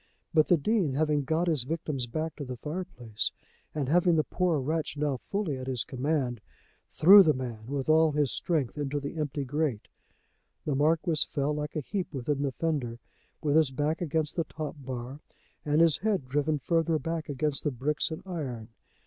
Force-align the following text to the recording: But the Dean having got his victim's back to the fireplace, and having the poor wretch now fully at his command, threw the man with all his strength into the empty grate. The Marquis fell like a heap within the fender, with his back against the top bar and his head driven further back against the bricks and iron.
But 0.33 0.47
the 0.47 0.57
Dean 0.57 0.95
having 0.95 1.25
got 1.25 1.47
his 1.47 1.61
victim's 1.63 2.07
back 2.07 2.35
to 2.37 2.43
the 2.43 2.57
fireplace, 2.57 3.31
and 3.75 3.87
having 3.87 4.15
the 4.15 4.23
poor 4.23 4.59
wretch 4.59 4.97
now 4.97 5.17
fully 5.17 5.57
at 5.59 5.67
his 5.67 5.83
command, 5.83 6.41
threw 6.89 7.21
the 7.21 7.35
man 7.35 7.67
with 7.67 7.87
all 7.87 8.11
his 8.11 8.31
strength 8.31 8.79
into 8.79 8.99
the 8.99 9.19
empty 9.19 9.45
grate. 9.45 9.89
The 10.65 10.73
Marquis 10.73 11.27
fell 11.29 11.53
like 11.53 11.75
a 11.75 11.81
heap 11.81 12.11
within 12.15 12.41
the 12.41 12.51
fender, 12.51 12.97
with 13.43 13.55
his 13.55 13.69
back 13.69 14.01
against 14.01 14.35
the 14.35 14.45
top 14.45 14.75
bar 14.79 15.19
and 15.63 15.81
his 15.81 15.97
head 15.97 16.27
driven 16.27 16.57
further 16.57 16.97
back 16.97 17.29
against 17.29 17.63
the 17.63 17.69
bricks 17.69 18.09
and 18.09 18.23
iron. 18.25 18.69